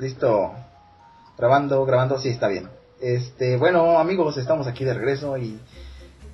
Listo. 0.00 0.54
Grabando, 1.36 1.84
grabando, 1.84 2.18
sí, 2.18 2.30
está 2.30 2.48
bien. 2.48 2.70
Este, 3.02 3.58
bueno, 3.58 3.98
amigos, 3.98 4.38
estamos 4.38 4.66
aquí 4.66 4.82
de 4.82 4.94
regreso 4.94 5.36
y 5.36 5.60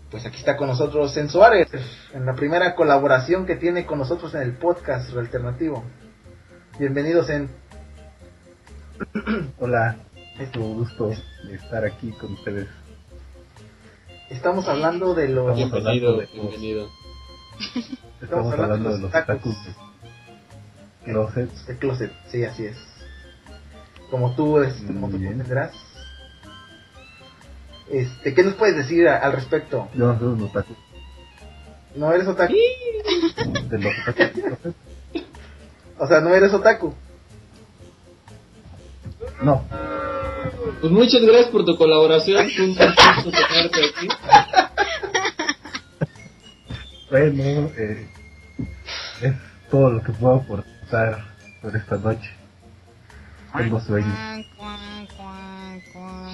pues 0.08 0.24
aquí 0.24 0.38
está 0.38 0.56
con 0.56 0.68
nosotros 0.68 1.12
Zen 1.12 1.28
Suárez, 1.28 1.68
en 2.14 2.26
la 2.26 2.34
primera 2.34 2.76
colaboración 2.76 3.44
que 3.44 3.56
tiene 3.56 3.84
con 3.84 3.98
nosotros 3.98 4.32
en 4.34 4.42
el 4.42 4.56
podcast 4.56 5.12
alternativo. 5.16 5.82
Bienvenidos 6.78 7.28
en. 7.28 7.50
Hola, 9.58 9.96
es 10.38 10.56
un 10.56 10.74
gusto 10.74 11.10
estar 11.50 11.84
aquí 11.84 12.12
con 12.12 12.34
ustedes. 12.34 12.68
Estamos 14.30 14.68
hablando 14.68 15.12
de 15.14 15.28
los. 15.28 15.56
Bienvenido, 15.56 16.22
bienvenido. 16.32 16.88
Estamos 18.22 18.52
hablando 18.52 18.90
de 18.90 18.98
los 19.00 19.10
tacos 19.10 19.42
de 21.04 21.12
closet. 21.12 21.50
De 21.66 21.78
closet, 21.78 22.12
sí, 22.28 22.44
así 22.44 22.66
es. 22.66 22.95
Como 24.10 24.34
tú, 24.34 24.58
este, 24.60 24.86
como 24.86 25.06
tú 25.08 25.12
Muy 25.12 25.20
bien. 25.20 25.32
comprenderás. 25.38 25.72
Este, 27.90 28.34
¿qué 28.34 28.42
nos 28.42 28.54
puedes 28.54 28.76
decir 28.76 29.08
a- 29.08 29.18
al 29.18 29.32
respecto? 29.32 29.88
Yo 29.94 30.06
no 30.06 30.18
soy 30.18 30.28
un 30.28 30.42
otaku. 30.42 30.74
¿No 31.96 32.12
eres 32.12 32.26
otaku? 32.28 32.52
De 33.68 33.78
los 33.78 33.92
closet. 34.04 34.34
O 35.98 36.06
sea, 36.06 36.20
¿no 36.20 36.34
eres 36.34 36.52
otaku? 36.52 36.94
No, 39.42 39.64
Pues 40.80 40.92
muchas 40.92 41.22
gracias 41.22 41.48
por 41.48 41.64
tu 41.64 41.76
colaboración. 41.76 42.48
Fue 42.50 42.64
un 42.64 42.74
gusto 42.74 43.30
tenerte 43.48 43.84
aquí. 43.86 44.08
bueno, 47.10 47.70
eh, 47.76 48.06
es 49.22 49.32
todo 49.70 49.90
lo 49.90 50.02
que 50.02 50.12
puedo 50.12 50.36
aportar 50.36 51.24
por 51.62 51.76
esta 51.76 51.96
noche. 51.96 52.30
Sueño. 53.86 54.14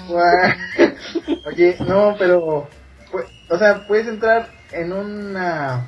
Oye, 1.46 1.76
no, 1.86 2.14
pero. 2.18 2.68
pues, 3.10 3.26
o 3.50 3.58
sea, 3.58 3.86
puedes 3.86 4.08
entrar 4.08 4.48
en 4.72 4.92
una. 4.92 5.86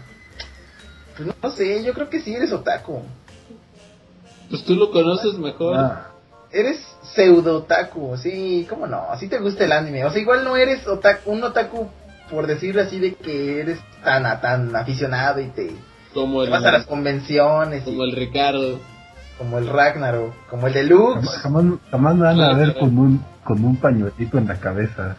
Pues 1.17 1.29
no, 1.43 1.51
sé, 1.51 1.83
yo 1.85 1.95
creo 1.95 2.11
que 2.11 2.21
sí 2.21 2.35
eres 2.35 2.53
otaku. 2.53 3.03
Pues 4.51 4.65
tú 4.65 4.75
lo 4.75 4.91
conoces 4.91 5.39
mejor. 5.39 5.77
Ah, 5.77 6.11
Eres 6.53 6.81
pseudo 7.15 7.59
otaku, 7.59 8.17
sí, 8.17 8.67
¿cómo 8.69 8.87
no? 8.87 9.07
Así 9.11 9.29
te 9.29 9.39
gusta 9.39 9.65
el 9.65 9.73
anime. 9.73 10.05
O 10.05 10.11
sea, 10.11 10.21
igual 10.21 10.45
no 10.45 10.57
eres 10.57 10.87
otaku, 10.87 11.33
un 11.33 11.43
otaku, 11.43 11.89
por 12.31 12.47
decirlo 12.47 12.83
así, 12.83 13.01
de 13.01 13.15
que 13.15 13.61
eres 13.61 13.81
tan, 14.05 14.23
tan 14.41 14.75
aficionado 14.77 15.41
y 15.41 15.49
te, 15.49 15.73
Como 16.13 16.41
te 16.41 16.47
el, 16.47 16.53
vas 16.53 16.65
a 16.65 16.73
las 16.73 16.87
convenciones, 16.87 17.83
y, 17.83 17.85
como 17.85 18.05
el 18.05 18.13
Ricardo. 18.13 18.79
Como 19.39 19.59
el 19.59 19.69
Ragnarok, 19.69 20.33
como 20.49 20.67
el 20.67 20.73
Deluxe. 20.75 21.29
jamás, 21.39 21.65
jamás, 21.91 22.15
me 22.17 22.23
van 22.25 22.41
a 22.41 22.55
ver 22.55 22.75
con 22.79 22.97
un, 22.99 23.25
con 23.45 23.65
un 23.65 23.77
pañuelito 23.77 24.39
en 24.39 24.47
la 24.47 24.61
cabeza, 24.61 25.17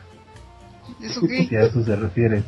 ¿Eso 1.01 1.21
qué? 1.27 1.45
si 1.47 1.55
a 1.55 1.63
eso 1.63 1.83
se 1.83 1.95
refiere. 1.95 2.43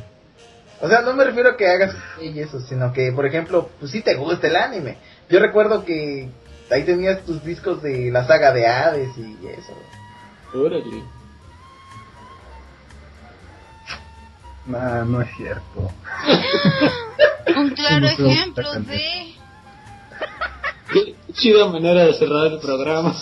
O 0.80 0.88
sea, 0.88 1.02
no 1.02 1.14
me 1.14 1.24
refiero 1.24 1.50
a 1.52 1.58
que 1.58 1.68
hagas 1.68 1.96
y 2.22 2.40
eso, 2.40 2.60
sino 2.62 2.94
que, 2.94 3.12
por 3.12 3.26
ejemplo, 3.26 3.70
pues 3.80 3.92
sí 3.92 4.02
te 4.02 4.14
gusta 4.16 4.48
el 4.48 4.56
anime. 4.56 4.98
Yo 5.30 5.40
recuerdo 5.40 5.84
que 5.84 6.30
ahí 6.72 6.84
tenías 6.84 7.22
tus 7.24 7.44
discos 7.44 7.82
de 7.82 8.12
la 8.12 8.26
saga 8.28 8.52
de 8.54 8.68
Hades 8.68 9.18
y 9.18 9.38
eso. 9.48 9.74
Órale. 10.54 11.04
Nah, 14.68 15.04
no 15.06 15.22
es 15.22 15.30
cierto. 15.38 15.92
Un 17.58 17.70
claro 17.72 18.02
No 18.02 18.08
ejemplo 18.10 18.74
de... 18.82 19.34
Qué 20.92 21.16
chida 21.34 21.68
manera 21.68 22.06
de 22.06 22.14
cerrar 22.14 22.48
el 22.48 22.60
programa. 22.60 23.14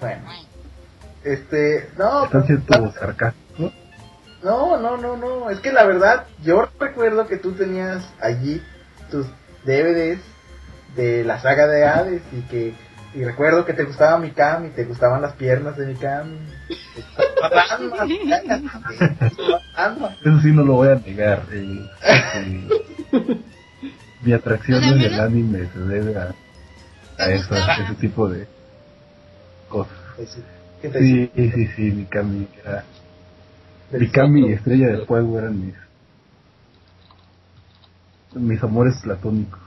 Bueno, 0.00 0.22
este, 1.24 1.88
no, 1.96 2.24
Están 2.24 2.44
pues, 2.46 2.60
siendo 2.66 2.92
sarcásticos. 2.92 3.72
no, 4.42 4.76
no, 4.78 4.96
no, 4.96 5.16
no, 5.16 5.50
es 5.50 5.60
que 5.60 5.70
la 5.72 5.84
verdad, 5.84 6.26
yo 6.42 6.68
recuerdo 6.80 7.26
que 7.28 7.36
tú 7.36 7.52
tenías 7.52 8.02
allí 8.20 8.60
tus 9.10 9.26
DVDs 9.64 10.20
de 10.96 11.24
la 11.24 11.40
saga 11.40 11.66
de 11.68 11.84
Hades 11.86 12.22
y 12.32 12.40
que, 12.42 12.74
y 13.14 13.24
recuerdo 13.24 13.64
que 13.64 13.72
te 13.74 13.84
gustaba 13.84 14.18
Mikami, 14.18 14.70
te 14.70 14.84
gustaban 14.84 15.22
las 15.22 15.34
piernas 15.34 15.76
de. 15.76 15.94
Ranma, 15.94 16.34
Ranma. 19.76 20.16
Eso 20.20 20.40
sí 20.42 20.50
no 20.52 20.64
lo 20.64 20.72
voy 20.74 20.88
a 20.88 20.94
negar. 20.96 21.44
eh, 21.52 21.86
eh, 22.34 22.68
mi 24.20 24.32
atracción 24.32 24.78
O 24.78 24.82
sea, 24.82 24.92
en 24.92 25.00
el 25.00 25.20
anime 25.20 25.68
se 25.72 25.78
debe 25.80 26.16
a, 26.16 26.22
a 26.24 26.34
¿Te 27.16 27.34
eso, 27.34 27.54
ese 27.54 27.94
tipo 28.00 28.28
de 28.28 28.46
cosas. 29.68 29.96
Sí, 30.26 30.44
¿qué 30.80 30.88
te 30.88 30.98
Sí, 31.00 31.30
sí, 31.34 31.66
sí, 31.76 31.82
Mikami 31.90 32.48
era... 32.62 32.86
Mikami 33.90 34.48
y. 34.48 34.52
Estrella 34.52 34.88
de 34.88 35.06
Fuego 35.06 35.38
eran 35.38 35.60
mis... 35.60 35.74
Mis 38.32 38.62
amores 38.62 38.94
platónicos. 39.02 39.60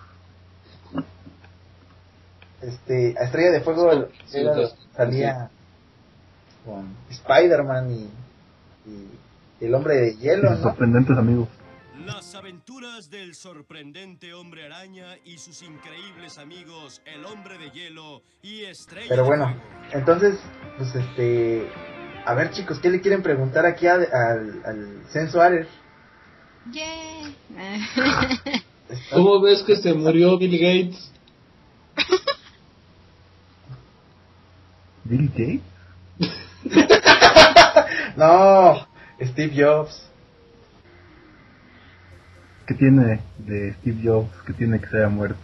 este, 2.61 3.15
a 3.19 3.25
Estrella 3.25 3.51
de 3.51 3.61
Fuego 3.61 4.09
Sí, 4.25 4.39
era- 4.39 4.55
salía 4.95 5.49
con 6.65 6.87
Spider-Man 7.11 7.91
y, 7.91 8.09
y 8.89 9.65
el 9.65 9.75
hombre 9.75 9.95
de 9.97 10.13
Y 10.13 10.17
hielo, 10.17 10.49
sus 10.49 10.57
¿no? 10.57 10.63
sorprendentes 10.63 11.17
amigos. 11.17 11.47
Las 12.05 12.35
aventuras 12.35 13.09
del 13.09 13.33
sorprendente 13.35 14.33
hombre 14.33 14.65
araña 14.65 15.17
y 15.25 15.37
sus 15.37 15.61
increíbles 15.63 16.37
amigos, 16.37 17.01
el 17.05 17.25
hombre 17.25 17.57
de 17.57 17.71
hielo 17.71 18.21
y 18.43 18.63
estrella. 18.65 19.07
Pero 19.09 19.25
bueno, 19.25 19.55
entonces, 19.91 20.37
pues 20.77 20.93
este, 20.95 21.67
a 22.25 22.33
ver 22.35 22.51
chicos, 22.51 22.79
¿qué 22.79 22.89
le 22.89 23.01
quieren 23.01 23.23
preguntar 23.23 23.65
aquí 23.65 23.87
a- 23.87 23.95
al, 23.95 24.61
al 24.65 25.03
Zen 25.11 25.31
Suárez? 25.31 25.67
Yeah. 26.71 27.35
¿Cómo 29.11 29.41
ves 29.41 29.63
que 29.63 29.75
se 29.75 29.93
murió 29.93 30.37
Bill 30.37 30.57
Gates? 30.59 31.11
Bill 35.03 35.29
Gates. 35.29 35.61
No, 38.15 38.87
Steve 39.21 39.51
Jobs. 39.61 40.09
¿Qué 42.67 42.73
tiene 42.75 43.21
de 43.39 43.73
Steve 43.75 44.01
Jobs 44.03 44.31
que 44.45 44.53
tiene 44.53 44.79
que 44.79 44.87
se 44.87 44.97
haya 44.97 45.09
muerto? 45.09 45.37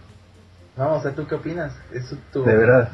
No, 0.77 0.95
o 0.95 1.01
sea, 1.01 1.13
¿tú 1.13 1.27
qué 1.27 1.35
opinas? 1.35 1.73
Es 1.93 2.15
tu... 2.31 2.43
De 2.43 2.55
veras. 2.55 2.89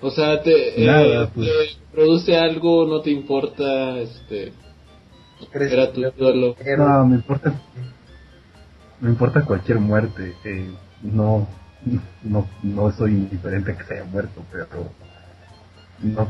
O 0.00 0.10
sea, 0.10 0.42
te, 0.42 0.82
eh, 0.82 0.86
Nada, 0.86 1.30
pues. 1.30 1.48
te 1.48 1.94
produce 1.96 2.36
algo, 2.36 2.86
no 2.86 3.00
te 3.00 3.10
importa, 3.10 3.98
este, 3.98 4.52
¿crees 5.50 5.72
era 5.72 5.92
tu 5.92 6.02
que- 6.02 6.12
ídolo. 6.18 6.54
héroe? 6.58 6.86
No, 6.86 7.06
me 7.06 7.16
importa. 7.16 7.54
Me 9.00 9.08
importa 9.10 9.44
cualquier 9.44 9.78
muerte. 9.78 10.34
eh, 10.44 10.70
no, 11.02 11.48
no, 12.22 12.48
no 12.62 12.92
soy 12.92 13.12
indiferente 13.12 13.72
a 13.72 13.78
que 13.78 13.84
se 13.84 13.94
haya 13.94 14.04
muerto, 14.04 14.42
pero 14.52 14.66
no, 16.02 16.28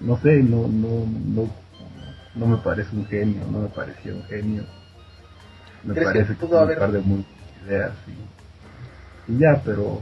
no 0.00 0.20
sé, 0.20 0.36
no, 0.42 0.68
no, 0.68 1.06
no, 1.06 1.50
no 2.34 2.46
me 2.46 2.56
parece 2.58 2.94
un 2.94 3.06
genio, 3.06 3.44
no 3.50 3.60
me 3.60 3.68
pareció 3.68 4.14
un 4.14 4.24
genio. 4.24 4.64
Me 5.86 5.94
¿Crees 5.94 6.08
que 6.08 6.14
parece 6.14 6.32
que 6.34 6.46
pudo 6.46 6.58
haber- 6.58 6.76
un 6.78 6.80
par 6.80 6.92
de 6.92 7.00
muy 7.00 7.24
ideas 7.66 7.92
y, 9.28 9.32
y 9.32 9.38
ya, 9.38 9.62
pero 9.64 10.00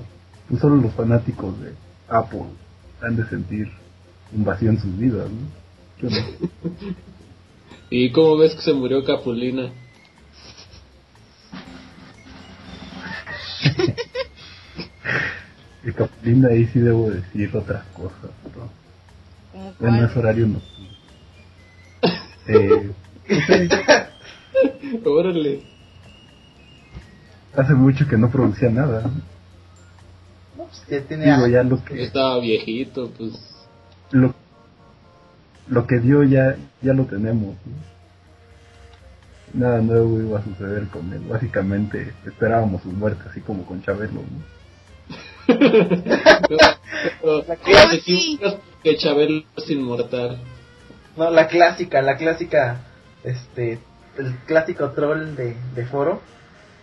pues 0.49 0.61
solo 0.61 0.77
los 0.77 0.93
fanáticos 0.95 1.61
de 1.61 1.73
Apple 2.09 2.45
han 3.03 3.17
de 3.17 3.27
sentir 3.27 3.69
un 4.35 4.45
vacío 4.45 4.71
en 4.71 4.81
sus 4.81 4.97
vidas, 4.99 5.29
¿no? 5.31 5.47
Yo 6.01 6.11
no. 6.11 6.17
¿Y 7.91 8.11
cómo 8.13 8.39
ves 8.39 8.55
que 8.55 8.63
se 8.63 8.73
murió 8.73 9.05
Capulina? 9.05 9.71
Y 15.87 15.93
Capulina 15.93 16.49
ahí 16.49 16.67
sí 16.73 16.81
debo 16.81 17.11
decir 17.11 17.55
otras 17.55 17.85
cosas, 17.89 18.31
¿no? 18.57 18.71
¿Cómo 19.53 19.75
Bueno, 19.79 20.07
es 20.07 20.17
horario 20.17 20.47
nocturno. 20.47 20.95
Eh, 22.47 22.91
Órale. 25.07 25.63
Hace 27.57 27.75
mucho 27.75 28.07
que 28.09 28.17
no 28.17 28.31
producía 28.31 28.71
nada. 28.71 29.03
¿no? 29.03 29.11
No, 30.57 30.65
pues 30.67 30.85
ya 30.89 31.01
tiene 31.03 31.25
Digo, 31.25 31.37
años. 31.45 31.51
ya 31.51 31.63
lo 31.63 31.85
que, 31.85 32.03
estaba 32.05 32.39
viejito, 32.41 33.11
pues. 33.11 33.33
lo, 34.11 34.35
lo 35.69 35.87
que 35.87 35.99
dio 36.01 36.23
ya, 36.25 36.57
ya 36.83 36.93
lo 36.93 37.05
tenemos. 37.07 37.57
¿no? 37.65 37.95
Nada 39.55 39.81
nuevo 39.81 40.21
iba 40.21 40.41
a 40.41 40.45
suceder 40.45 40.89
con 40.89 41.13
él. 41.13 41.21
Básicamente 41.29 42.13
esperábamos 42.27 42.83
su 42.83 42.89
muerte, 42.89 43.23
así 43.31 43.41
como 43.41 43.65
con 43.65 43.83
Chabelo. 43.83 44.15
¿no? 44.15 44.55
Pero, 45.47 47.45
La 47.47 47.57
te 47.57 47.73
¿Cómo 47.73 47.79
así? 47.79 48.37
equivocas 48.39 48.61
que 48.83 48.97
Chabelo 48.97 49.43
es 49.57 49.71
inmortal. 49.71 50.39
No, 51.17 51.31
la 51.31 51.47
clásica, 51.47 52.03
la 52.03 52.17
clásica, 52.17 52.81
este, 53.23 53.79
el 54.19 54.35
clásico 54.47 54.91
troll 54.91 55.37
de, 55.37 55.55
de 55.77 55.87
foro, 55.87 56.21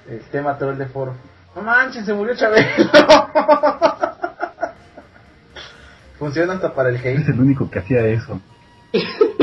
el 0.10 0.20
tema 0.32 0.58
troll 0.58 0.78
de 0.78 0.86
foro. 0.88 1.14
No 1.56 1.62
manches, 1.62 2.06
se 2.06 2.14
murió 2.14 2.36
Chabelo. 2.36 2.66
Funciona 6.20 6.54
hasta 6.54 6.74
para 6.74 6.90
el 6.90 6.96
Es 6.96 7.06
hate. 7.06 7.30
el 7.30 7.40
único 7.40 7.70
que 7.70 7.80
hacía 7.80 8.06
eso. 8.08 8.40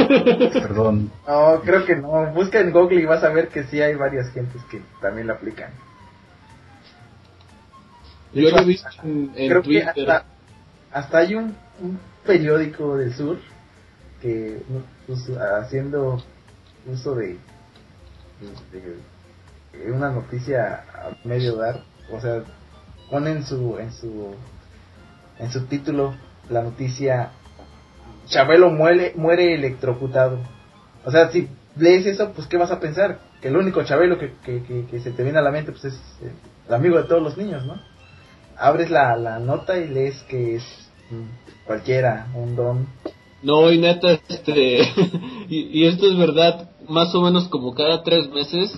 Perdón. 0.52 1.10
No, 1.26 1.60
creo 1.64 1.84
que 1.84 1.96
no. 1.96 2.32
Busca 2.32 2.60
en 2.60 2.70
Google 2.70 3.00
y 3.00 3.04
vas 3.04 3.24
a 3.24 3.30
ver 3.30 3.48
que 3.48 3.64
sí 3.64 3.80
hay 3.80 3.94
varias 3.94 4.30
gentes 4.32 4.62
que 4.70 4.80
también 5.00 5.26
lo 5.26 5.34
aplican. 5.34 5.70
Yo 8.32 8.50
lo 8.50 8.58
he 8.58 8.64
visto 8.64 8.88
en, 9.02 9.32
en 9.34 9.48
creo 9.48 9.62
que 9.62 9.68
Twitter. 9.68 9.88
hasta, 10.10 10.24
hasta 10.92 11.18
hay 11.18 11.34
un, 11.34 11.56
un 11.80 11.98
periódico 12.24 12.96
del 12.96 13.12
sur 13.14 13.38
que 14.22 14.62
pues, 15.06 15.28
haciendo 15.64 16.22
uso 16.86 17.14
de 17.14 17.38
una 19.86 20.10
noticia 20.10 20.84
a 20.92 21.26
medio 21.26 21.56
dar, 21.56 21.82
o 22.12 22.20
sea, 22.20 22.42
ponen 23.10 23.44
su 23.44 23.78
en 23.78 23.92
su 23.92 24.34
en 25.38 25.50
su 25.50 25.66
título 25.66 26.14
la 26.50 26.62
noticia 26.62 27.30
Chabelo 28.26 28.70
muere 28.70 29.12
muere 29.16 29.54
electrocutado. 29.54 30.38
O 31.04 31.10
sea, 31.10 31.30
si 31.30 31.48
lees 31.76 32.06
eso, 32.06 32.32
pues 32.32 32.46
qué 32.48 32.56
vas 32.56 32.70
a 32.70 32.80
pensar? 32.80 33.20
Que 33.40 33.48
el 33.48 33.56
único 33.56 33.82
Chabelo 33.84 34.18
que, 34.18 34.32
que, 34.44 34.86
que, 34.90 35.00
se 35.00 35.12
te 35.12 35.22
viene 35.22 35.38
a 35.38 35.42
la 35.42 35.50
mente 35.50 35.72
pues 35.72 35.84
es 35.84 35.94
eh, 36.22 36.32
el 36.66 36.74
amigo 36.74 36.98
de 36.98 37.04
todos 37.04 37.22
los 37.22 37.38
niños, 37.38 37.64
¿no? 37.64 37.80
abres 38.58 38.90
la, 38.90 39.16
la 39.16 39.38
nota 39.38 39.78
y 39.78 39.88
lees 39.88 40.22
que 40.24 40.56
es 40.56 40.64
mm, 41.10 41.66
cualquiera, 41.66 42.26
un 42.34 42.56
don. 42.56 42.86
No, 43.42 43.70
y 43.70 43.78
neta, 43.78 44.12
este, 44.28 44.80
y 45.48 45.86
esto 45.86 46.10
es 46.10 46.18
verdad, 46.18 46.70
más 46.88 47.14
o 47.14 47.22
menos 47.22 47.48
como 47.48 47.74
cada 47.74 48.02
tres 48.02 48.28
meses, 48.30 48.72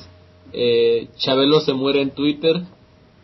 eh, 0.52 1.08
Chabelo 1.16 1.60
se 1.60 1.72
muere 1.72 2.02
en 2.02 2.10
Twitter, 2.10 2.62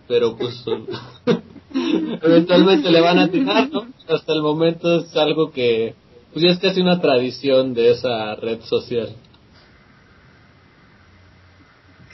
pero 0.09 0.37
pues 0.37 0.65
eventualmente 2.23 2.91
le 2.91 3.01
van 3.01 3.19
a 3.19 3.29
tirar, 3.29 3.71
¿no? 3.71 3.87
Hasta 4.09 4.33
el 4.33 4.43
momento 4.43 5.01
es 5.01 5.17
algo 5.17 5.51
que, 5.51 5.95
pues 6.33 6.45
ya 6.45 6.53
es 6.53 6.59
casi 6.59 6.81
una 6.81 7.01
tradición 7.01 7.75
de 7.75 7.93
esa 7.93 8.35
red 8.37 8.61
social. 8.63 9.15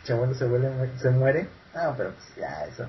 Chabelo 0.05 0.35
se, 0.35 0.47
vuelve, 0.47 0.70
se 0.99 1.11
muere. 1.11 1.49
Ah, 1.75 1.94
pero 1.97 2.11
pues 2.11 2.37
ya, 2.37 2.65
eso. 2.67 2.85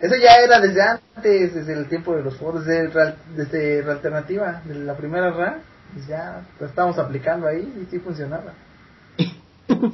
Eso 0.00 0.16
ya 0.16 0.34
era 0.44 0.58
desde 0.58 0.82
antes, 0.82 1.54
desde 1.54 1.74
el 1.74 1.88
tiempo 1.88 2.16
de 2.16 2.24
los 2.24 2.36
foros, 2.36 2.66
desde, 2.66 3.14
desde 3.36 3.84
la 3.84 3.92
alternativa, 3.92 4.60
de 4.64 4.74
la 4.74 4.96
primera 4.96 5.30
RA, 5.30 5.60
pues 5.94 6.08
ya 6.08 6.44
lo 6.58 6.66
estábamos 6.66 6.98
aplicando 6.98 7.46
ahí 7.46 7.72
y 7.80 7.88
sí 7.88 8.00
funcionaba. 8.00 8.52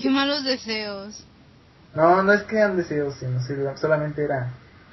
Qué 0.01 0.11
malos 0.11 0.45
deseos. 0.45 1.25
No, 1.99 2.23
no 2.23 2.33
es 2.33 2.43
que 2.45 2.57
eran 2.57 2.77
deseos, 2.77 3.15
sino 3.15 3.77
solamente 3.77 4.23
era 4.25 4.53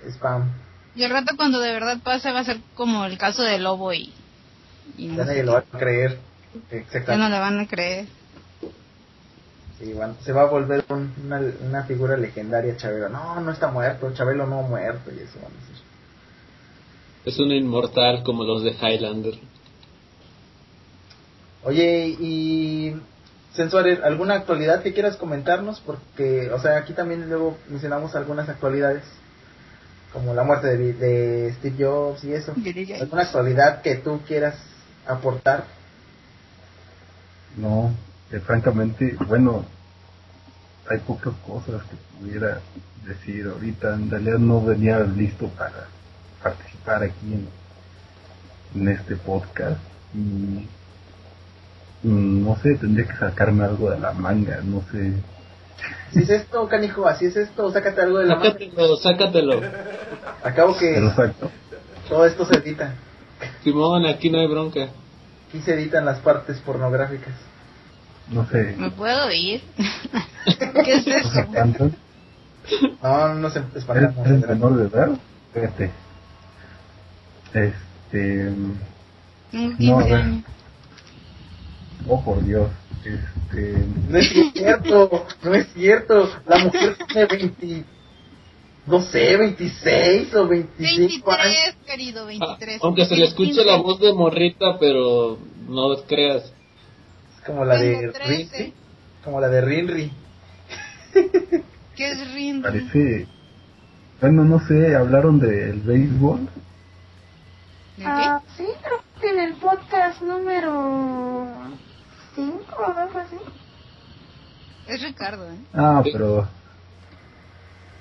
spam. 0.09 0.49
Y 0.95 1.03
al 1.03 1.11
rato 1.11 1.35
cuando 1.37 1.59
de 1.59 1.71
verdad 1.71 1.97
pase 2.03 2.31
va 2.31 2.39
a 2.39 2.43
ser 2.45 2.57
como 2.73 3.05
el 3.05 3.17
caso 3.19 3.43
de 3.43 3.59
Lobo 3.59 3.93
y... 3.93 4.11
y 4.97 5.07
no 5.07 5.17
Ya 5.17 5.25
nadie 5.25 5.43
lo 5.43 5.53
va 5.53 5.59
a 5.59 5.77
creer. 5.77 6.17
qué. 6.51 6.59
ya 6.71 6.77
Exactamente. 6.77 7.23
no 7.23 7.29
le 7.29 7.39
van 7.39 7.59
a 7.59 7.67
creer. 7.67 8.07
Sí, 9.77 9.93
bueno, 9.93 10.15
se 10.21 10.31
va 10.31 10.43
a 10.43 10.49
volver 10.49 10.83
un- 10.89 11.13
una, 11.25 11.41
una 11.67 11.83
figura 11.83 12.17
legendaria 12.17 12.75
Chabelo. 12.77 13.09
No, 13.09 13.39
no 13.39 13.51
está 13.51 13.69
muerto, 13.69 14.11
Chabelo 14.13 14.47
no 14.47 14.59
ha 14.59 14.67
muerto 14.67 15.11
y 15.13 15.19
eso 15.19 15.37
van 15.43 15.51
a 15.51 15.55
decir. 15.61 15.85
Es 17.25 17.39
un 17.39 17.51
inmortal 17.51 18.23
como 18.23 18.43
los 18.45 18.63
de 18.63 18.71
Highlander. 18.71 19.33
Oye, 21.63 22.15
y 22.19 22.95
Sensuares, 23.55 24.01
¿alguna 24.03 24.35
actualidad 24.35 24.83
que 24.83 24.93
quieras 24.93 25.15
comentarnos? 25.15 25.79
Porque, 25.79 26.51
o 26.51 26.59
sea, 26.59 26.77
aquí 26.77 26.93
también 26.93 27.29
luego 27.29 27.57
mencionamos 27.69 28.13
algunas 28.15 28.49
actualidades, 28.49 29.03
como 30.11 30.33
la 30.33 30.43
muerte 30.43 30.75
de, 30.77 30.93
de 30.93 31.53
Steve 31.53 31.85
Jobs 31.85 32.23
y 32.25 32.33
eso. 32.33 32.53
¿Alguna 32.99 33.23
actualidad 33.23 33.81
que 33.81 33.95
tú 33.95 34.21
quieras 34.27 34.55
aportar? 35.07 35.65
No, 37.57 37.93
eh, 38.31 38.39
francamente, 38.39 39.15
bueno, 39.27 39.65
hay 40.89 40.99
pocas 40.99 41.33
cosas 41.45 41.81
que 41.83 41.95
pudiera 42.19 42.59
decir 43.05 43.47
ahorita. 43.47 43.93
En 43.93 44.09
realidad 44.09 44.37
no 44.37 44.61
venía 44.61 44.99
listo 44.99 45.47
para 45.49 45.87
participar 46.43 47.03
aquí 47.03 47.33
en, 47.33 47.47
en 48.81 48.89
este 48.89 49.15
podcast. 49.15 49.79
Y 50.13 50.67
no 52.45 52.55
sé, 52.61 52.75
tendría 52.75 53.07
que 53.07 53.17
sacarme 53.17 53.65
algo 53.65 53.89
de 53.89 53.99
la 53.99 54.13
manga, 54.13 54.59
no 54.63 54.81
sé. 54.91 55.13
Si 56.13 56.19
es 56.19 56.29
esto, 56.29 56.67
canijo, 56.67 57.07
así 57.07 57.25
es 57.25 57.35
esto, 57.35 57.71
sácate 57.71 58.01
algo 58.01 58.19
de 58.19 58.25
la 58.25 58.35
mano. 58.35 58.51
Sácatelo, 58.51 58.97
sácatelo. 58.97 59.61
Acabo 60.43 60.77
que 60.77 60.97
exacto. 60.97 61.49
todo 62.07 62.25
esto 62.25 62.45
se 62.45 62.59
edita. 62.59 62.93
Simón, 63.63 64.05
aquí 64.05 64.29
no 64.29 64.39
hay 64.39 64.47
bronca. 64.47 64.89
Aquí 65.49 65.59
se 65.61 65.73
editan 65.73 66.05
las 66.05 66.19
partes 66.19 66.57
pornográficas. 66.59 67.33
No 68.29 68.47
sé. 68.47 68.75
¿Me 68.77 68.91
puedo 68.91 69.31
ir? 69.31 69.61
¿Qué 70.85 70.93
es 70.93 71.07
¿No 71.07 71.31
se 71.31 71.39
eso? 71.41 71.91
No, 73.03 73.27
no 73.29 73.35
nos 73.35 73.55
¿Eres, 73.55 73.75
espantamos. 73.75 74.27
eres 74.27 74.47
menor 74.47 74.77
de 74.77 74.87
edad? 74.87 75.09
Fíjate. 75.53 75.91
Este. 77.53 78.51
No, 79.51 79.99
a 79.99 80.03
15 80.03 80.09
ver. 80.09 80.23
Oh, 82.07 82.23
por 82.23 82.43
Dios. 82.43 82.69
Este. 83.03 83.85
No 84.09 84.17
es 84.17 84.29
cierto, 84.53 85.25
no 85.43 85.53
es 85.53 85.67
cierto. 85.73 86.29
La 86.47 86.57
mujer 86.59 86.97
tiene 87.07 87.25
20, 87.27 87.83
no 88.87 89.01
sé, 89.01 89.37
26 89.37 90.33
o 90.35 90.47
25 90.47 91.31
años. 91.31 91.43
23, 91.43 91.75
querido, 91.85 92.23
Ah, 92.23 92.25
23. 92.25 92.79
aunque 92.83 93.05
se 93.05 93.15
le 93.15 93.25
escuche 93.25 93.63
la 93.63 93.77
voz 93.77 93.99
de 93.99 94.13
morrita, 94.13 94.77
pero 94.79 95.37
no 95.67 95.95
creas. 96.07 96.43
Es 96.45 97.45
como 97.45 97.63
la 97.65 97.77
de 97.77 97.95
Tengo 97.95 98.13
13. 98.13 98.57
Rinri. 98.57 98.73
Como 99.23 99.39
la 99.41 99.49
de 99.49 99.61
Rinri. 99.61 100.11
¿Qué 101.95 102.11
es 102.11 102.33
Rin? 102.33 102.61
Parece. 102.61 103.27
Bueno, 104.21 104.43
no 104.43 104.59
sé, 104.67 104.95
hablaron 104.95 105.39
del 105.39 105.79
béisbol. 105.81 106.41
¿De 107.97 108.03
qué? 108.03 108.05
Ah, 108.05 108.41
sí, 108.57 108.65
creo 108.83 109.01
que 109.21 109.29
en 109.29 109.39
el 109.39 109.53
podcast 109.55 110.21
número 110.21 110.71
5 110.71 111.14
o 112.87 112.97
algo 112.99 113.19
así. 113.19 113.35
Es 114.87 115.01
Ricardo, 115.01 115.49
¿eh? 115.51 115.57
Ah, 115.73 116.01
pero. 116.03 116.47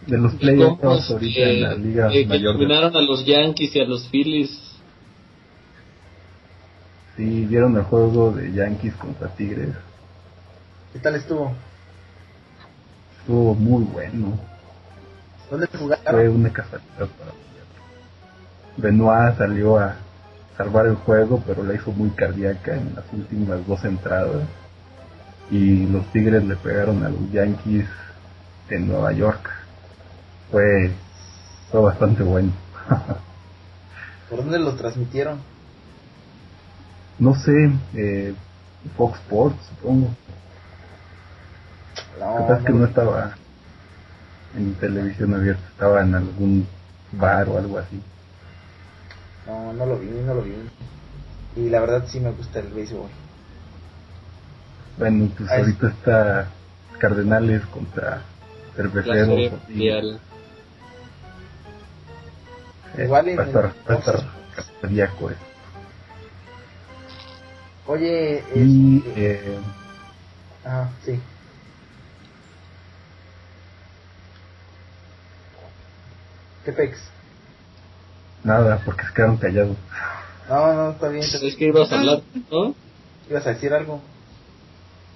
De 0.06 0.18
los 0.18 0.34
playoffs 0.34 1.10
ahorita 1.10 1.34
que, 1.34 1.54
en 1.56 1.62
la 1.62 1.74
Liga 1.74 2.10
que 2.10 2.26
Mayor. 2.26 2.58
de- 2.58 2.98
a 2.98 3.00
los 3.00 3.24
Yankees 3.24 3.74
y 3.74 3.80
a 3.80 3.84
los 3.86 4.06
Phillies. 4.10 4.50
Sí, 7.16 7.46
vieron 7.46 7.76
el 7.76 7.84
juego 7.84 8.32
de 8.32 8.52
Yankees 8.52 8.94
contra 8.96 9.28
Tigres. 9.28 9.74
¿Qué 10.92 10.98
tal 10.98 11.14
estuvo? 11.14 11.54
Estuvo 13.20 13.54
muy 13.54 13.84
bueno. 13.84 14.38
¿Dónde 15.50 15.66
Fue 15.68 15.78
jugaron? 15.78 16.28
una 16.28 16.52
casualidad 16.52 16.88
para 17.18 17.32
Benoit 18.76 19.38
salió 19.38 19.78
a 19.78 19.96
salvar 20.56 20.86
el 20.86 20.96
juego, 20.96 21.42
pero 21.46 21.62
la 21.62 21.74
hizo 21.74 21.92
muy 21.92 22.10
cardíaca 22.10 22.74
en 22.76 22.94
las 22.94 23.04
últimas 23.12 23.66
dos 23.66 23.84
entradas. 23.84 24.42
Y 25.50 25.86
los 25.86 26.10
Tigres 26.12 26.44
le 26.44 26.56
pegaron 26.56 27.04
a 27.04 27.08
los 27.08 27.30
Yankees 27.30 27.86
en 28.70 28.88
Nueva 28.88 29.12
York. 29.12 29.50
Fue, 30.50 30.92
fue 31.70 31.80
bastante 31.80 32.22
bueno. 32.22 32.52
¿Por 34.30 34.38
dónde 34.38 34.58
lo 34.58 34.74
transmitieron? 34.74 35.40
no 37.18 37.34
sé, 37.36 37.70
eh, 37.94 38.34
Fox 38.96 39.18
Sports, 39.20 39.56
supongo. 39.68 40.08
No, 42.18 42.36
Capaz 42.36 42.64
que 42.64 42.72
no. 42.72 42.80
no 42.80 42.84
estaba 42.86 43.36
en 44.56 44.74
televisión 44.74 45.34
abierta, 45.34 45.62
estaba 45.68 46.02
en 46.02 46.14
algún 46.14 46.66
bar 47.12 47.48
o 47.48 47.58
algo 47.58 47.78
así. 47.78 48.00
No, 49.46 49.72
no 49.72 49.86
lo 49.86 49.98
vi, 49.98 50.08
no 50.08 50.34
lo 50.34 50.42
vi. 50.42 50.54
Y 51.56 51.68
la 51.68 51.80
verdad 51.80 52.04
sí 52.08 52.18
me 52.18 52.32
gusta 52.32 52.58
el 52.60 52.68
béisbol. 52.68 53.08
Bueno, 54.96 55.32
pues 55.36 55.48
Ah, 55.50 55.54
es- 55.56 55.60
ahorita 55.60 55.88
está 55.88 56.54
Cardenales 57.00 57.66
contra 57.66 58.26
Cerveceros. 58.76 59.62
y- 59.68 59.88
eh, 59.88 60.02
Igual 63.04 63.28
en 63.28 63.38
va 63.38 63.42
a 63.42 63.46
estar, 63.46 63.64
el- 63.64 63.90
va 63.90 63.94
a 63.94 63.98
estar 63.98 64.20
cardíaco 64.80 65.30
eso. 65.30 65.40
Oye, 67.86 68.44
Y 68.54 68.98
este- 68.98 69.56
eh, 69.56 69.60
Ah, 70.66 70.90
sí. 71.04 71.20
¿Qué 76.64 76.72
pex? 76.72 76.98
nada, 78.42 78.80
porque 78.84 79.02
se 79.06 79.12
quedaron 79.14 79.36
callados. 79.38 79.76
No, 80.48 80.74
no, 80.74 80.90
está 80.92 81.08
bien. 81.08 81.24
te- 81.30 81.46
Es 81.48 81.56
que 81.56 81.64
ibas 81.66 81.90
a 81.92 81.98
hablar, 81.98 82.22
¿no? 82.50 82.74
¿Ibas 83.28 83.46
a 83.46 83.50
decir 83.50 83.72
algo? 83.74 84.02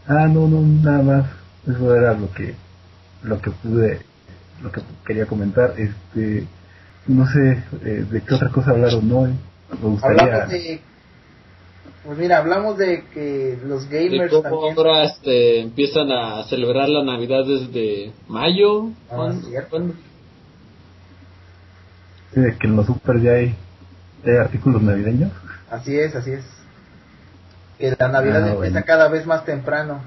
Ah, 0.08 0.26
no, 0.26 0.48
no, 0.48 0.62
nada 0.62 1.02
más. 1.02 1.26
Eso 1.66 1.94
era 1.94 2.14
lo 2.14 2.32
que 2.32 2.54
lo 3.22 3.40
que 3.40 3.50
pude 3.50 4.00
lo 4.62 4.72
que 4.72 4.80
quería 5.06 5.26
comentar. 5.26 5.74
Este, 5.76 6.46
no 7.06 7.26
sé 7.26 7.62
eh, 7.84 8.06
de 8.10 8.20
qué 8.22 8.34
otra 8.34 8.48
cosa 8.48 8.70
hablaron 8.70 9.10
hoy. 9.12 9.34
Me 9.70 9.88
gustaría. 9.88 10.22
Hablamos 10.22 10.50
de. 10.50 10.80
Pues 12.04 12.18
mira, 12.18 12.38
hablamos 12.38 12.78
de 12.78 13.04
que 13.12 13.58
los 13.66 13.88
De 13.90 14.08
gamers 14.08 14.30
cómo 14.30 14.42
también. 14.42 14.78
ahora 14.78 15.04
este, 15.04 15.60
empiezan 15.60 16.10
a 16.10 16.42
celebrar 16.44 16.88
la 16.88 17.04
Navidad 17.04 17.44
desde 17.44 18.12
mayo. 18.28 18.86
Ah, 19.10 19.32
¿Cuándo? 19.68 19.94
Sí, 22.32 22.40
de 22.40 22.56
que 22.56 22.66
en 22.66 22.76
los 22.76 22.86
super 22.86 23.20
ya 23.20 23.32
hay, 23.32 23.54
ya 24.24 24.32
hay 24.32 24.38
artículos 24.38 24.80
navideños. 24.80 25.32
Así 25.70 25.98
es, 25.98 26.14
así 26.14 26.30
es. 26.32 26.44
Que 27.78 27.94
la 27.99 28.08
Navidad 28.08 28.42
Ah, 28.44 28.49
empieza 28.50 28.56
bueno. 28.73 28.87
cada 28.87 29.08
vez 29.08 29.26
más 29.26 29.44
temprano. 29.44 30.00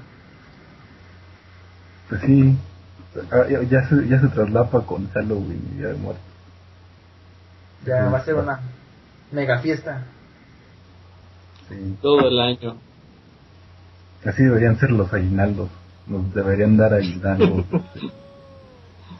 Pues 2.08 2.20
sí, 2.22 2.56
ah, 3.30 3.46
ya, 3.48 3.62
ya 3.62 3.88
se, 3.88 4.06
ya 4.08 4.20
se 4.20 4.28
traslapa 4.28 4.82
con 4.84 5.08
Halloween 5.10 5.68
y 5.72 5.78
Día 5.78 5.88
de 5.88 5.94
Muertos. 5.94 6.24
Ya 7.86 8.04
va 8.10 8.18
a 8.18 8.24
ser 8.24 8.34
una 8.34 8.60
mega 9.32 9.58
fiesta. 9.60 10.02
Sí. 11.68 11.96
Todo 12.02 12.28
el 12.28 12.38
año. 12.40 12.76
Así 14.24 14.42
deberían 14.44 14.78
ser 14.78 14.90
los 14.90 15.12
aguinaldos. 15.12 15.68
Nos 16.06 16.32
deberían 16.34 16.76
dar 16.76 16.92
aguinaldos 16.94 17.64
desde 17.70 18.06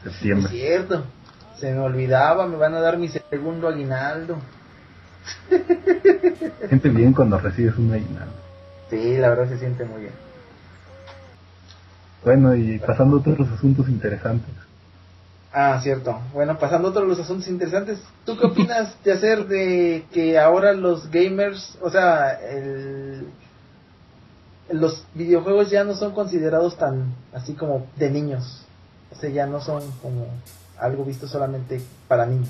Es 0.06 0.12
septiembre. 0.12 0.48
cierto. 0.52 1.04
Se 1.58 1.72
me 1.72 1.78
olvidaba, 1.80 2.46
me 2.46 2.56
van 2.56 2.74
a 2.74 2.80
dar 2.80 2.98
mi 2.98 3.08
segundo 3.08 3.68
aguinaldo. 3.68 4.36
Siente 6.68 6.88
bien 6.88 7.12
cuando 7.12 7.38
recibes 7.38 7.76
un 7.76 7.92
aguinaldo. 7.92 8.32
Sí, 8.90 9.16
la 9.18 9.30
verdad 9.30 9.48
se 9.48 9.58
siente 9.58 9.84
muy 9.84 10.02
bien. 10.02 10.12
Bueno, 12.24 12.54
y 12.54 12.78
pasando 12.78 13.16
a 13.16 13.20
otros 13.20 13.48
asuntos 13.50 13.88
interesantes. 13.88 14.54
Ah, 15.52 15.80
cierto. 15.82 16.18
Bueno, 16.32 16.58
pasando 16.58 16.88
a 16.88 16.90
otros 16.92 17.06
los 17.08 17.20
asuntos 17.20 17.48
interesantes. 17.48 17.98
¿Tú 18.24 18.38
qué 18.38 18.46
opinas 18.46 18.96
de 19.04 19.12
hacer 19.12 19.46
de 19.46 20.06
que 20.12 20.38
ahora 20.38 20.72
los 20.72 21.10
gamers, 21.10 21.76
o 21.82 21.90
sea, 21.90 22.30
el, 22.32 23.26
los 24.70 25.04
videojuegos 25.14 25.70
ya 25.70 25.84
no 25.84 25.94
son 25.94 26.12
considerados 26.12 26.78
tan 26.78 27.14
así 27.34 27.54
como 27.54 27.86
de 27.96 28.10
niños? 28.10 28.64
O 29.10 29.16
sea, 29.16 29.28
ya 29.28 29.46
no 29.46 29.60
son 29.60 29.82
como 30.00 30.26
algo 30.78 31.04
visto 31.04 31.26
solamente 31.26 31.82
para 32.08 32.24
niños. 32.24 32.48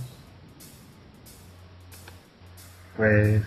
Pues, 2.96 3.42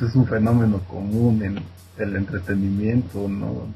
es 0.00 0.14
un 0.14 0.26
fenómeno 0.26 0.80
común 0.80 1.42
en 1.42 1.62
el 1.98 2.16
entretenimiento, 2.16 3.28
¿no? 3.28 3.66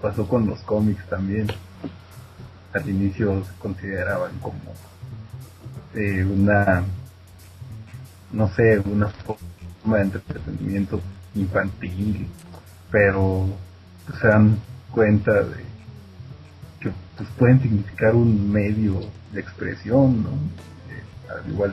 Pasó 0.00 0.26
con 0.28 0.46
los 0.46 0.60
cómics 0.60 1.04
también. 1.08 1.46
Al 2.72 2.88
inicio 2.88 3.44
se 3.44 3.52
consideraban 3.58 4.38
como 4.40 4.58
eh, 5.94 6.24
una, 6.24 6.84
no 8.32 8.48
sé, 8.54 8.78
una 8.80 9.08
forma 9.08 9.96
de 9.96 10.02
entretenimiento 10.02 11.00
infantil, 11.34 12.28
pero 12.90 13.46
pues, 14.06 14.18
se 14.20 14.28
dan 14.28 14.58
cuenta 14.90 15.32
de 15.32 15.64
que 16.80 16.92
pues, 17.16 17.28
pueden 17.38 17.60
significar 17.62 18.14
un 18.14 18.50
medio 18.50 19.00
de 19.32 19.40
expresión, 19.40 20.22
¿no? 20.22 20.30
Eh, 20.30 21.02
al 21.30 21.50
igual 21.50 21.72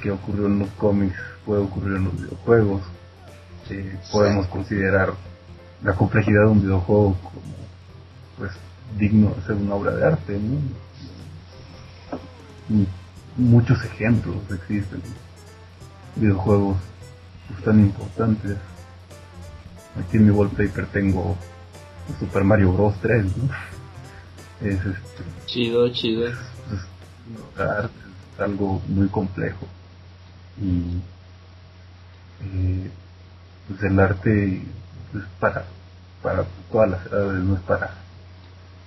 que 0.00 0.10
ocurrió 0.10 0.46
en 0.46 0.60
los 0.60 0.70
cómics 0.70 1.16
puede 1.44 1.62
ocurrir 1.62 1.96
en 1.96 2.04
los 2.04 2.16
videojuegos. 2.16 2.82
Eh, 3.70 3.98
podemos 4.10 4.46
considerar 4.48 5.12
la 5.82 5.94
complejidad 5.94 6.44
de 6.46 6.50
un 6.50 6.62
videojuego 6.62 7.16
como 7.22 7.42
pues 8.38 8.52
digno 8.98 9.30
de 9.34 9.42
ser 9.42 9.56
una 9.56 9.74
obra 9.74 9.92
de 9.92 10.06
arte. 10.06 10.38
¿no? 10.38 10.58
Muchos 13.36 13.82
ejemplos 13.84 14.36
existen. 14.52 15.02
Videojuegos 16.16 16.76
pues, 17.48 17.64
tan 17.64 17.80
importantes. 17.80 18.56
Aquí 19.98 20.16
en 20.16 20.26
mi 20.26 20.30
wallpaper 20.30 20.86
tengo 20.86 21.36
Super 22.18 22.44
Mario 22.44 22.72
Bros. 22.72 22.94
3. 23.02 23.24
¿no? 23.36 23.50
Es 24.66 24.74
este, 24.74 25.24
Chido, 25.46 25.88
chido. 25.90 26.28
es, 26.28 26.36
arte, 27.58 27.94
es 28.34 28.40
algo 28.40 28.80
muy 28.88 29.08
complejo 29.08 29.66
y 30.60 31.02
eh, 32.42 32.92
pues 33.68 33.82
el 33.84 34.00
arte 34.00 34.58
es 35.14 35.24
para 35.40 35.66
para 36.22 36.44
todas 36.72 36.90
las 36.90 37.06
edades 37.06 37.44
no 37.44 37.56
es 37.56 37.62
para 37.64 37.94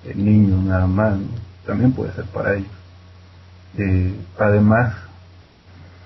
el 0.06 0.26
niño 0.26 0.58
nada 0.64 0.88
más 0.88 1.20
también 1.66 1.94
puede 1.94 2.14
ser 2.16 2.26
para 2.32 2.56
ellos. 2.58 2.72
Eh, 3.78 4.26
además 4.40 4.96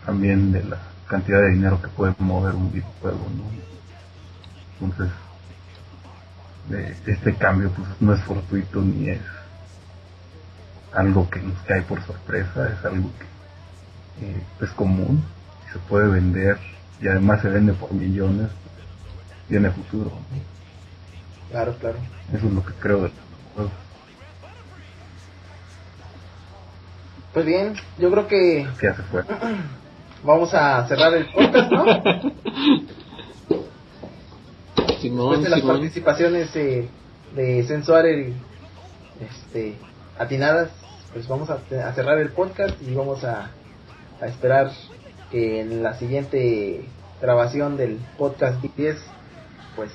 también 0.06 0.52
de 0.54 0.64
la 0.66 0.80
cantidad 1.10 1.40
de 1.42 1.52
dinero 1.54 1.82
que 1.82 1.90
puede 1.90 2.16
mover 2.20 2.56
un 2.56 2.72
videojuego 2.72 3.30
¿no? 3.30 3.52
entonces 4.80 5.14
eh, 6.72 7.02
este 7.08 7.38
cambio 7.38 7.72
pues 7.76 7.90
no 8.02 8.14
es 8.14 8.24
fortuito 8.26 8.82
ni 8.82 9.10
es 9.10 9.22
algo 10.94 11.30
que 11.30 11.42
nos 11.42 11.62
cae 11.64 11.84
por 11.84 12.06
sorpresa, 12.06 12.70
es 12.74 12.86
algo 12.86 13.12
que 13.20 14.26
eh, 14.26 14.48
es 14.62 14.70
común 14.72 15.24
se 15.72 15.80
puede 15.90 16.08
vender 16.08 16.58
y 17.02 17.08
además 17.08 17.42
se 17.42 17.50
vende 17.50 17.74
por 17.74 17.92
millones, 17.94 18.48
pues, 18.50 19.48
tiene 19.50 19.70
futuro. 19.72 20.12
¿no? 20.12 21.50
Claro, 21.52 21.76
claro. 21.80 21.98
Eso 22.34 22.48
es 22.48 22.54
lo 22.54 22.66
que 22.66 22.74
creo 22.74 22.98
de 22.98 23.04
los 23.04 23.12
juegos. 23.56 23.72
Pues 27.34 27.46
bien, 27.46 27.74
yo 28.00 28.10
creo 28.12 28.28
que 28.28 28.68
Que 28.80 28.88
ya 28.88 28.96
se 28.96 29.04
fue. 29.04 29.24
vamos 30.24 30.54
a 30.54 30.88
cerrar 30.88 31.14
el 31.14 31.26
podcast, 31.28 31.72
¿no? 31.72 31.86
Después 31.86 32.34
Simón, 35.02 35.44
de 35.44 35.50
las 35.50 35.60
Simón. 35.60 35.76
participaciones 35.78 36.56
eh, 36.56 36.90
de 37.36 37.64
Sensuarer 37.68 38.30
y 38.30 38.34
este, 39.24 39.76
atinadas, 40.18 40.70
pues 41.14 41.28
vamos 41.28 41.50
a, 41.50 41.56
a 41.88 41.94
cerrar 41.94 42.18
el 42.18 42.30
podcast 42.30 42.82
y 42.82 42.94
vamos 42.96 43.24
a, 43.24 43.52
a 44.20 44.26
esperar 44.26 44.72
que 45.32 45.62
en 45.62 45.84
la 45.84 45.98
siguiente 45.98 46.86
grabación 47.22 47.78
del 47.78 47.98
podcast 48.18 48.62
10, 48.62 48.98
pues 49.76 49.92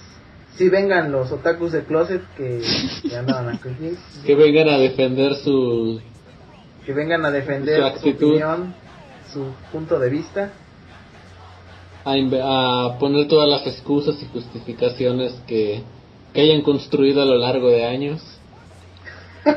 sí 0.57 0.69
vengan 0.69 1.11
los 1.13 1.31
otakus 1.33 1.73
de 1.73 1.85
closet 1.85 2.23
que, 2.37 2.61
que 3.09 3.17
andaban 3.17 3.49
aquí, 3.49 3.69
Que 4.27 4.35
vengan 4.35 4.69
a 4.69 4.79
defender 4.79 5.35
su... 5.37 6.01
que 6.85 6.93
vengan 6.93 7.25
a 7.25 7.31
defender 7.31 7.77
Su 7.77 7.83
su, 7.83 7.87
actitud. 7.87 8.29
opinión, 8.29 8.75
su 9.33 9.47
punto 9.71 9.99
de 9.99 10.11
vista. 10.11 10.51
A, 12.05 12.13
a 12.89 12.99
poner 12.99 13.29
todas 13.29 13.49
las 13.49 13.67
excusas 13.67 14.21
y 14.23 14.27
justificaciones 14.27 15.33
que, 15.47 15.83
que 16.35 16.41
hayan 16.41 16.63
construido 16.63 17.23
a 17.23 17.25
lo 17.25 17.37
largo 17.37 17.69
de 17.69 17.87
años. 17.87 18.21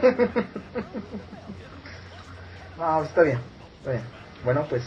No, 2.77 3.03
está 3.03 3.21
bien, 3.23 3.39
está 3.79 3.91
bien. 3.91 4.03
Bueno, 4.43 4.65
pues 4.69 4.83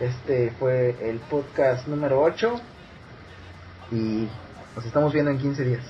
este 0.00 0.50
fue 0.58 0.96
el 1.02 1.18
podcast 1.18 1.86
número 1.86 2.20
8 2.22 2.60
y 3.92 4.28
nos 4.74 4.84
estamos 4.84 5.12
viendo 5.12 5.30
en 5.30 5.38
15 5.38 5.64
días. 5.64 5.84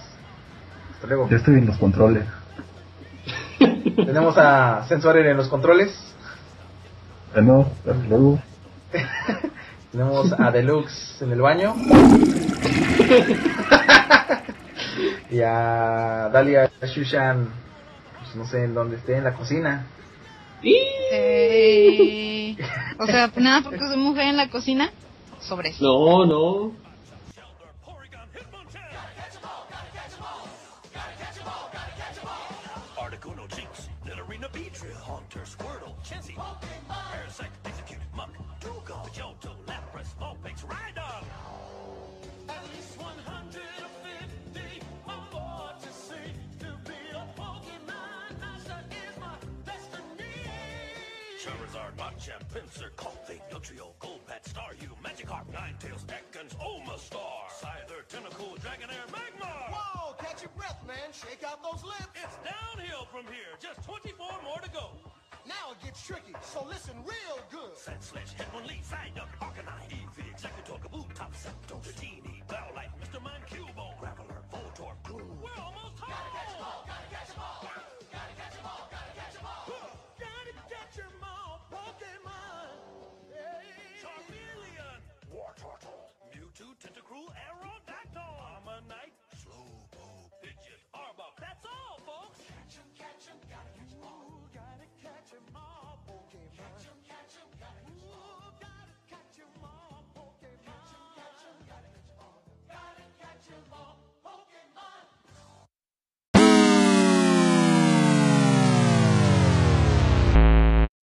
Hasta 0.95 1.07
luego. 1.07 1.29
Yo 1.29 1.37
estoy 1.37 1.55
en 1.55 1.67
los 1.67 1.79
controles. 1.79 2.25
Tenemos 3.59 4.37
a 4.37 4.85
Sensuarer 4.89 5.27
en 5.27 5.37
los 5.37 5.49
controles. 5.49 5.93
Bueno, 7.33 7.71
hasta 7.79 7.95
luego. 8.09 8.41
Tenemos 9.93 10.33
a 10.39 10.51
Deluxe 10.51 11.23
en 11.23 11.33
el 11.33 11.41
baño. 11.41 11.75
y 15.31 15.41
a 15.41 16.29
Dalia 16.33 16.71
Shushan, 16.83 17.49
pues 18.19 18.37
no 18.37 18.47
sé 18.47 18.65
en 18.65 18.75
dónde 18.75 18.97
esté, 18.97 19.17
en 19.17 19.25
la 19.25 19.35
cocina. 19.35 19.87
Eh, 21.17 22.57
o 22.99 23.07
sea, 23.07 23.31
nada 23.37 23.63
porque 23.63 23.79
soy 23.79 23.97
mujer 23.97 24.27
en 24.29 24.37
la 24.37 24.49
cocina. 24.51 24.91
Sobre 25.41 25.71
eso. 25.71 25.85
No, 25.85 26.27
no. 26.27 26.85
Squirtle, 35.45 36.74
Machamp, 52.35 52.49
Pinsir, 52.53 52.91
Coldfake, 52.97 53.43
Dugtrio, 53.51 53.93
Golbat, 54.01 54.43
Staryu, 54.45 54.91
Magikarp, 55.03 55.47
Ninetales, 55.53 56.05
Ekans, 56.07 56.55
Omastar, 56.57 57.49
Scyther, 57.61 58.03
Tentacool, 58.09 58.59
Dragonair, 58.59 59.07
Magmar. 59.11 59.71
Whoa, 59.71 60.15
catch 60.19 60.43
your 60.43 60.51
breath, 60.57 60.81
man. 60.87 61.13
Shake 61.13 61.45
out 61.45 61.63
those 61.63 61.85
lips. 61.85 62.09
It's 62.15 62.37
downhill 62.45 63.07
from 63.11 63.27
here. 63.27 63.55
Just 63.61 63.83
24 63.85 64.27
more 64.43 64.59
to 64.61 64.71
go. 64.71 64.91
now 65.47 65.73
it 65.73 65.85
gets 65.85 66.07
tricky, 66.07 66.35
so 66.43 66.65
listen 66.69 66.95
real 67.05 67.39
good. 67.51 67.77
Sand 67.77 68.03
Sledge, 68.03 68.35
Headman 68.35 68.67
Lee, 68.67 68.83
Young, 69.15 69.29
Arcanine, 69.41 69.91
Eevee, 69.91 70.31
Executor, 70.31 70.79
Kaboom, 70.83 71.13
Top 71.15 71.35
Septo, 71.35 71.81
Teeny, 72.01 72.43
Bowlight, 72.49 72.91
Mr. 73.01 73.23
Mind, 73.23 73.45
Cubone, 73.49 74.34